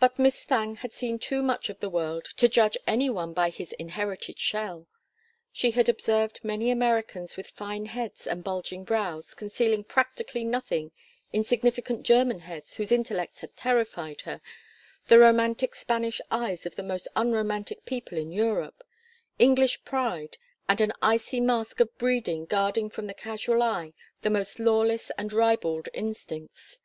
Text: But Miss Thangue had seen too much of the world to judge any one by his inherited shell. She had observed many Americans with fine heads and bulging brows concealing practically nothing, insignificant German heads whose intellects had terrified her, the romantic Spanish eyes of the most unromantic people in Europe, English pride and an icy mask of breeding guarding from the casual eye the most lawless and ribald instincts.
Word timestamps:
But 0.00 0.18
Miss 0.18 0.46
Thangue 0.46 0.76
had 0.76 0.94
seen 0.94 1.18
too 1.18 1.42
much 1.42 1.68
of 1.68 1.78
the 1.80 1.90
world 1.90 2.24
to 2.38 2.48
judge 2.48 2.78
any 2.86 3.10
one 3.10 3.34
by 3.34 3.50
his 3.50 3.74
inherited 3.74 4.38
shell. 4.38 4.86
She 5.52 5.72
had 5.72 5.90
observed 5.90 6.40
many 6.42 6.70
Americans 6.70 7.36
with 7.36 7.48
fine 7.50 7.84
heads 7.84 8.26
and 8.26 8.42
bulging 8.42 8.82
brows 8.82 9.34
concealing 9.34 9.84
practically 9.84 10.42
nothing, 10.42 10.90
insignificant 11.34 12.02
German 12.02 12.38
heads 12.38 12.76
whose 12.76 12.90
intellects 12.90 13.40
had 13.42 13.54
terrified 13.54 14.22
her, 14.22 14.40
the 15.08 15.18
romantic 15.18 15.74
Spanish 15.74 16.22
eyes 16.30 16.64
of 16.64 16.76
the 16.76 16.82
most 16.82 17.06
unromantic 17.14 17.84
people 17.84 18.16
in 18.16 18.32
Europe, 18.32 18.82
English 19.38 19.84
pride 19.84 20.38
and 20.66 20.80
an 20.80 20.94
icy 21.02 21.40
mask 21.42 21.78
of 21.78 21.94
breeding 21.98 22.46
guarding 22.46 22.88
from 22.88 23.06
the 23.06 23.12
casual 23.12 23.62
eye 23.62 23.92
the 24.22 24.30
most 24.30 24.58
lawless 24.58 25.10
and 25.18 25.30
ribald 25.30 25.90
instincts. 25.92 26.78